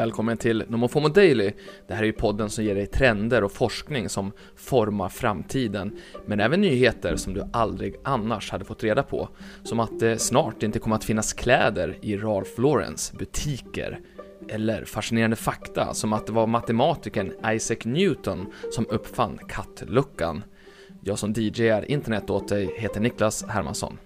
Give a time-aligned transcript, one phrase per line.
[0.00, 1.52] Välkommen till Nomofomo Daily.
[1.88, 6.40] Det här är ju podden som ger dig trender och forskning som formar framtiden, men
[6.40, 9.28] även nyheter som du aldrig annars hade fått reda på.
[9.62, 14.00] Som att det snart inte kommer att finnas kläder i Ralph Laurens butiker.
[14.48, 20.42] Eller fascinerande fakta som att det var matematikern Isaac Newton som uppfann kattluckan.
[21.04, 23.98] Jag som DJar internet åt dig heter Niklas Hermansson.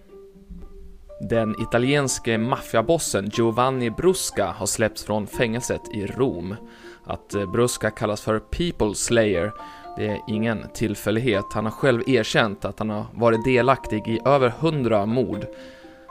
[1.20, 6.56] Den italienske maffiabossen Giovanni Brusca har släppts från fängelset i Rom.
[7.04, 9.52] Att eh, Brusca kallas för People Slayer,
[9.96, 11.44] det är ingen tillfällighet.
[11.52, 15.46] Han har själv erkänt att han har varit delaktig i över hundra mord.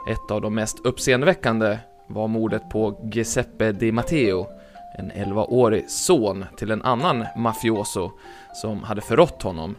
[0.08, 4.46] Ett av de mest uppseendeväckande var mordet på Giuseppe Di Matteo,
[4.98, 8.10] en 11-årig son till en annan mafioso
[8.54, 9.76] som hade förrått honom.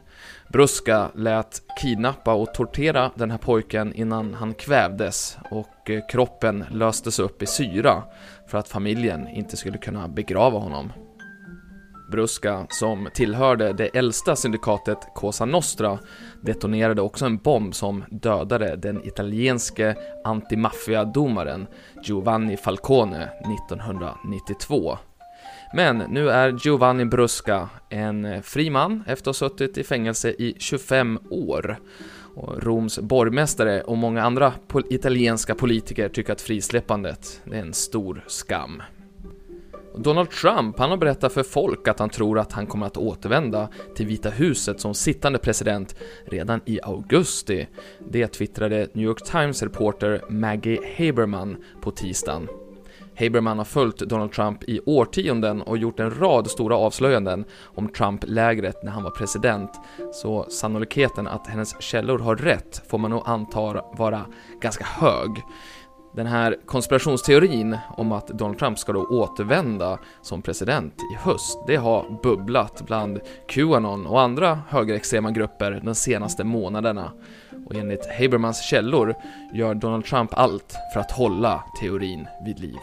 [0.49, 7.19] Bruska lät kidnappa och tortera den här pojken innan han kvävdes och eh, kroppen löstes
[7.19, 8.03] upp i syra
[8.47, 10.91] för att familjen inte skulle kunna begrava honom.
[12.11, 15.99] Bruska, som tillhörde det äldsta syndikatet Cosa Nostra,
[16.41, 21.67] detonerade också en bomb som dödade den italienske antimaffiadomaren
[22.03, 24.97] Giovanni Falcone 1992.
[25.73, 30.29] Men nu är Giovanni Brusca en eh, fri man efter att ha suttit i fängelse
[30.29, 31.79] i 25 år.
[32.35, 38.23] Och Roms borgmästare och många andra pol italienska politiker tycker att frisläppandet är en stor
[38.27, 38.81] skam.
[39.97, 43.69] Donald Trump, han har berättat för folk att han tror att han kommer att återvända
[43.95, 45.95] till Vita huset som sittande president
[46.25, 47.67] redan i augusti.
[48.11, 52.47] Det twittrade New York Times reporter Maggie Haberman på tisdagen.
[53.19, 58.83] Haberman har följt Donald Trump i årtionden och gjort en rad stora avslöjanden om Trump-lägret
[58.83, 59.71] när han var president,
[60.13, 64.25] så sannolikheten att hennes källor har rätt får man nog anta vara
[64.61, 65.43] ganska hög.
[66.15, 71.75] Den här konspirationsteorin om att Donald Trump ska då återvända som president i höst, det
[71.75, 77.11] har bubblat bland Qanon och andra högerextrema grupper de senaste månaderna.
[77.65, 79.15] Och enligt Habermans källor
[79.53, 82.79] gör Donald Trump allt för att hålla teorin vid liv.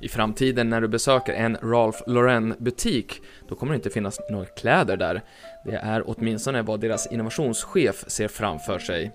[0.00, 4.44] I framtiden när du besöker en Ralph Lauren butik, då kommer det inte finnas några
[4.44, 5.22] kläder där.
[5.64, 9.12] Det är åtminstone vad deras innovationschef ser framför sig.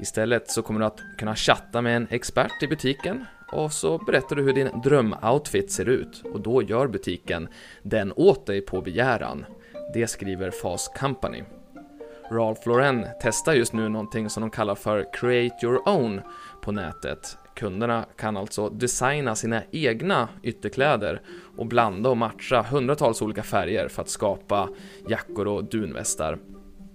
[0.00, 4.36] Istället så kommer du att kunna chatta med en expert i butiken och så berättar
[4.36, 7.48] du hur din drömoutfit ser ut och då gör butiken
[7.82, 9.44] den åt dig på begäran.
[9.94, 11.42] Det skriver FAS Company.
[12.30, 16.20] Ralph Lauren testar just nu någonting som de kallar för Create Your Own
[16.60, 17.36] på nätet.
[17.54, 21.22] Kunderna kan alltså designa sina egna ytterkläder
[21.56, 24.68] och blanda och matcha hundratals olika färger för att skapa
[25.08, 26.38] jackor och dunvästar.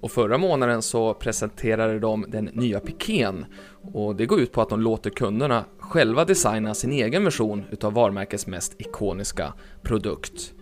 [0.01, 3.45] Och förra månaden så presenterade de den nya pikén
[3.93, 7.93] och det går ut på att de låter kunderna själva designa sin egen version utav
[7.93, 9.53] varumärkets mest ikoniska
[9.83, 10.54] produkt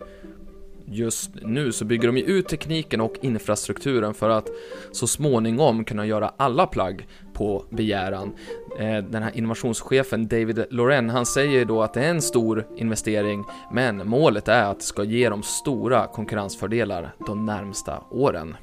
[0.94, 4.48] just nu så bygger de ju ut tekniken och infrastrukturen för att
[4.92, 8.34] så småningom kunna göra alla plagg på begäran.
[8.78, 13.44] Eh, den här innovationschefen David Loren, han säger då att det är en stor investering,
[13.72, 18.56] men målet är att det ska ge dem stora konkurrensfördelar de närmsta åren.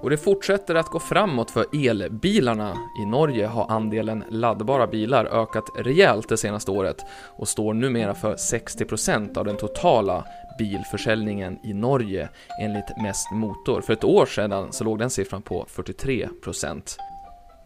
[0.00, 2.76] Och det fortsätter att gå framåt för elbilarna.
[3.02, 6.96] I Norge har andelen laddbara bilar ökat rejält det senaste året
[7.38, 10.24] och står numera för 60% av den totala
[10.58, 12.28] bilförsäljningen i Norge
[12.60, 13.80] enligt Mest Motor.
[13.80, 16.96] För ett år sedan så låg den siffran på 43%.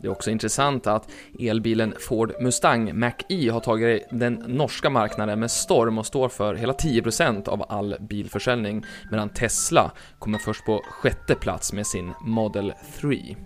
[0.00, 5.50] Det är också intressant att elbilen Ford Mustang Mach-E har tagit den norska marknaden med
[5.50, 11.34] storm och står för hela 10% av all bilförsäljning, medan Tesla kommer först på sjätte
[11.34, 13.36] plats med sin Model 3.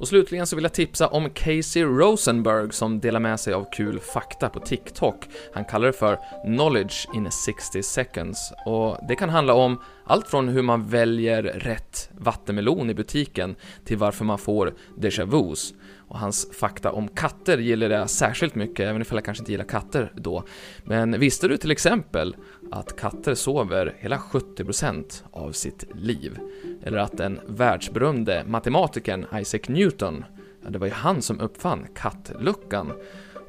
[0.00, 4.00] Och slutligen så vill jag tipsa om Casey Rosenberg som delar med sig av kul
[4.00, 5.28] fakta på TikTok.
[5.54, 10.48] Han kallar det för “Knowledge in 60 seconds” och det kan handla om allt från
[10.48, 15.74] hur man väljer rätt vattenmelon i butiken till varför man får déjà vus.
[16.10, 19.64] Och hans fakta om katter gillar jag särskilt mycket, även ifall jag kanske inte gillar
[19.64, 20.44] katter då.
[20.84, 22.36] Men visste du till exempel
[22.70, 26.38] att katter sover hela 70% av sitt liv.
[26.82, 30.24] Eller att den världsberömde matematikern Isaac Newton,
[30.64, 32.92] ja, det var ju han som uppfann kattluckan.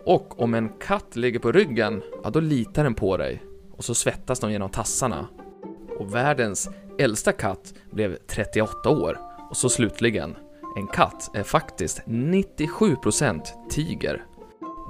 [0.05, 3.43] Och om en katt ligger på ryggen, ja då litar den på dig.
[3.71, 5.27] Och så svettas de genom tassarna.
[5.99, 6.69] Och världens
[6.99, 9.19] äldsta katt blev 38 år.
[9.49, 10.35] Och så slutligen,
[10.75, 14.25] en katt är faktiskt 97% tiger.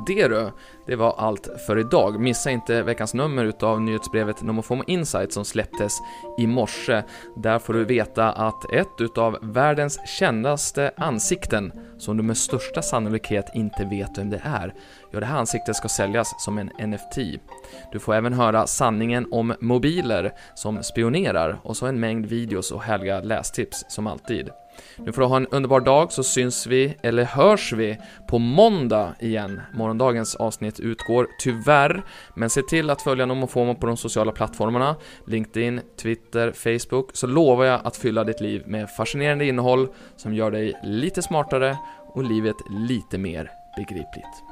[0.08, 0.52] Det du,
[0.92, 2.20] det var allt för idag.
[2.20, 5.98] Missa inte veckans nummer utav nyhetsbrevet Nomofomo Insight som släpptes
[6.38, 7.04] i morse.
[7.36, 13.46] Där får du veta att ett utav världens kändaste ansikten, som du med största sannolikhet
[13.54, 14.74] inte vet vem det är,
[15.12, 17.18] ja det här ansiktet ska säljas som en NFT.
[17.92, 22.82] Du får även höra sanningen om mobiler som spionerar och så en mängd videos och
[22.82, 24.50] härliga lästips som alltid.
[24.98, 27.98] Nu får du ha en underbar dag så syns vi, eller hörs vi,
[28.28, 29.62] på måndag igen.
[29.74, 32.04] Morgondagens avsnitt utgår tyvärr,
[32.36, 34.96] men se till att följa Nomofomo på de sociala plattformarna,
[35.28, 40.52] LinkedIn, Twitter, Facebook, så lovar jag att fylla ditt liv med fascinerande innehåll som gör
[40.52, 44.44] dig lite smartare och livet lite mer begripligt.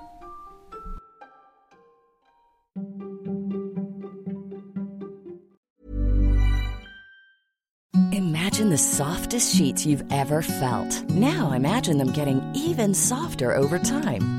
[8.12, 11.10] Imagine the softest sheets you've ever felt.
[11.10, 14.39] Now imagine them getting even softer over time.